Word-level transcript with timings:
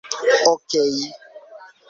okej 0.51 0.89